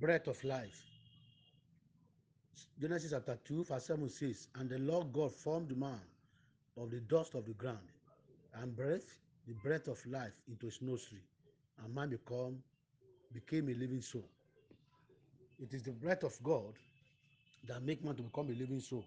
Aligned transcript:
breath 0.00 0.28
of 0.28 0.42
life. 0.44 0.84
Genesis 2.80 3.10
chapter 3.10 3.38
2, 3.44 3.64
verse 3.64 3.84
7 3.86 4.08
says, 4.08 4.48
And 4.54 4.70
the 4.70 4.78
Lord 4.78 5.12
God 5.12 5.32
formed 5.32 5.76
man 5.76 6.00
of 6.76 6.90
the 6.90 7.00
dust 7.00 7.34
of 7.34 7.44
the 7.44 7.54
ground 7.54 7.78
and 8.54 8.76
breathed 8.76 9.12
the 9.46 9.54
breath 9.54 9.88
of 9.88 10.04
life 10.06 10.34
into 10.48 10.66
his 10.66 10.80
nostril, 10.82 11.20
and 11.82 11.94
man 11.94 12.10
become 12.10 12.58
became 13.32 13.68
a 13.68 13.74
living 13.74 14.00
soul. 14.00 14.24
It 15.60 15.74
is 15.74 15.82
the 15.82 15.92
breath 15.92 16.22
of 16.22 16.40
God 16.42 16.74
that 17.66 17.82
make 17.82 18.04
man 18.04 18.14
to 18.16 18.22
become 18.22 18.48
a 18.48 18.54
living 18.54 18.80
soul. 18.80 19.04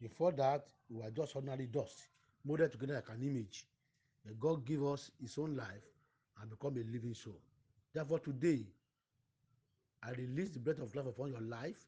Before 0.00 0.32
that, 0.32 0.64
we 0.88 1.02
were 1.02 1.10
just 1.10 1.36
ordinary 1.36 1.66
dust, 1.66 2.08
molded 2.44 2.72
together 2.72 2.94
like 2.94 3.08
an 3.16 3.22
image. 3.22 3.64
But 4.24 4.40
God 4.40 4.64
give 4.64 4.82
us 4.84 5.10
his 5.20 5.36
own 5.38 5.56
life 5.56 5.84
and 6.40 6.50
become 6.50 6.76
a 6.76 6.90
living 6.90 7.14
soul. 7.14 7.38
Therefore, 7.92 8.18
today, 8.20 8.64
I 10.02 10.10
release 10.12 10.50
the 10.50 10.60
breath 10.60 10.80
of 10.80 10.94
life 10.94 11.06
upon 11.06 11.30
your 11.30 11.40
life 11.40 11.84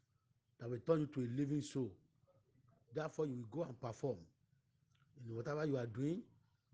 that 0.58 0.68
will 0.68 0.78
turn 0.86 1.00
you 1.00 1.06
to 1.06 1.20
a 1.20 1.28
living 1.38 1.62
soul. 1.62 1.90
Therefore, 2.94 3.26
you 3.26 3.36
will 3.36 3.62
go 3.62 3.62
and 3.62 3.80
perform. 3.80 4.18
In 5.28 5.36
whatever 5.36 5.64
you 5.64 5.76
are 5.76 5.86
doing, 5.86 6.22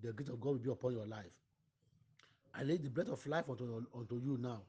the 0.02 0.12
grace 0.12 0.28
of 0.28 0.41
God 0.41 0.51
will 0.51 0.59
be 0.59 0.70
upon 0.70 0.92
your 0.92 1.06
life. 1.06 1.33
I 2.55 2.62
lay 2.62 2.78
the 2.78 2.88
breath 2.88 3.09
of 3.09 3.27
life 3.27 3.45
unto, 3.51 3.84
unto 3.95 4.16
you 4.19 4.38
now. 4.41 4.62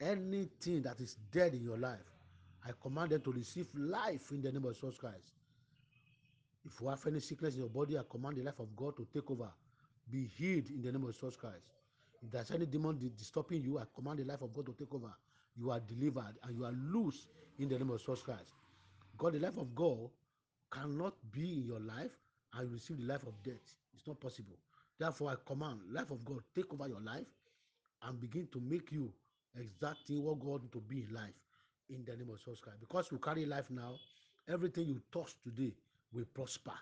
Anything 0.00 0.82
that 0.82 1.00
is 1.00 1.16
dead 1.30 1.54
in 1.54 1.62
your 1.62 1.76
life, 1.76 1.98
I 2.66 2.70
command 2.80 3.10
them 3.10 3.20
to 3.22 3.32
receive 3.32 3.66
life 3.74 4.30
in 4.30 4.40
the 4.40 4.50
name 4.50 4.64
of 4.64 4.74
Jesus 4.74 4.96
Christ. 4.96 5.34
If 6.64 6.80
you 6.80 6.88
have 6.88 7.04
any 7.06 7.20
sickness 7.20 7.54
in 7.54 7.60
your 7.60 7.68
body, 7.68 7.98
I 7.98 8.02
command 8.08 8.36
the 8.36 8.42
life 8.42 8.58
of 8.60 8.74
God 8.76 8.96
to 8.96 9.06
take 9.12 9.30
over. 9.30 9.50
Be 10.10 10.26
healed 10.38 10.70
in 10.70 10.82
the 10.82 10.92
name 10.92 11.04
of 11.04 11.12
Jesus 11.12 11.36
Christ. 11.36 11.66
If 12.22 12.30
there's 12.30 12.50
any 12.52 12.66
demon 12.66 12.98
disturbing 13.16 13.62
you, 13.62 13.78
I 13.78 13.84
command 13.94 14.20
the 14.20 14.24
life 14.24 14.42
of 14.42 14.54
God 14.54 14.66
to 14.66 14.72
take 14.72 14.94
over. 14.94 15.12
You 15.56 15.70
are 15.70 15.80
delivered 15.80 16.34
and 16.42 16.56
you 16.56 16.64
are 16.64 16.72
loose 16.72 17.26
in 17.58 17.68
the 17.68 17.78
name 17.78 17.90
of 17.90 18.00
Jesus 18.00 18.22
Christ. 18.22 18.52
God, 19.18 19.34
the 19.34 19.38
life 19.38 19.58
of 19.58 19.74
God 19.74 20.10
cannot 20.70 21.14
be 21.30 21.60
in 21.60 21.66
your 21.66 21.80
life 21.80 22.10
and 22.54 22.72
receive 22.72 22.98
the 22.98 23.04
life 23.04 23.22
of 23.22 23.34
death. 23.42 23.74
It's 23.94 24.06
not 24.06 24.20
possible. 24.20 24.56
Therefore, 24.98 25.32
I 25.32 25.34
command 25.46 25.80
life 25.90 26.10
of 26.10 26.24
God 26.24 26.40
take 26.54 26.72
over 26.72 26.88
your 26.88 27.00
life 27.00 27.26
and 28.02 28.20
begin 28.20 28.48
to 28.52 28.60
make 28.60 28.90
you 28.92 29.12
exactly 29.58 30.18
what 30.18 30.40
God 30.40 30.70
to 30.72 30.80
be 30.80 31.02
in 31.08 31.14
life 31.14 31.34
in 31.90 32.04
the 32.04 32.16
name 32.16 32.30
of 32.30 32.38
Jesus 32.38 32.60
Christ. 32.60 32.80
Because 32.80 33.10
you 33.12 33.18
carry 33.18 33.44
life 33.44 33.70
now, 33.70 33.94
everything 34.48 34.86
you 34.86 35.00
touch 35.12 35.34
today 35.42 35.72
will 36.12 36.24
prosper 36.34 36.72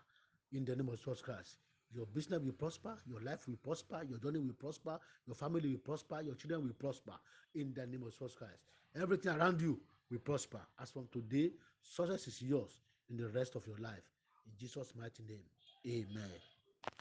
in 0.52 0.64
the 0.64 0.77
name 0.77 0.88
of 0.88 0.98
Jesus 0.98 1.20
Christ. 1.20 1.56
Your 1.94 2.06
business 2.06 2.41
will 2.42 2.52
prosper, 2.52 2.96
your 3.06 3.20
life 3.20 3.48
will 3.48 3.56
prosper, 3.56 4.02
your 4.08 4.19
journey 4.19 4.38
will 4.38 4.55
prosper, 4.55 4.98
your 5.27 5.34
family 5.34 5.69
will 5.70 5.78
prosper, 5.78 6.20
your 6.22 6.34
children 6.34 6.62
will 6.62 6.74
prosper 6.74 7.12
in 7.55 7.72
the 7.74 7.86
name 7.86 8.02
of 8.05 8.12
Jesus 8.12 8.34
Christ. 8.34 8.60
Everything 9.00 9.33
around 9.33 9.60
you 9.60 9.80
will 10.11 10.18
prosper. 10.18 10.61
As 10.80 10.91
from 10.91 11.08
today, 11.12 11.50
success 11.83 12.27
is 12.28 12.42
yours 12.42 12.70
in 13.11 13.16
the 13.16 13.28
rest 13.28 13.56
of 13.56 13.66
your 13.66 13.78
life. 13.78 14.05
In 14.46 14.52
Jesus' 14.58 14.92
mighty 14.96 15.22
name, 15.28 15.44
amen. 15.86 16.30